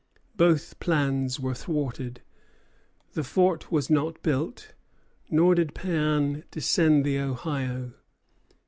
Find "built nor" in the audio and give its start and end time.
4.23-5.53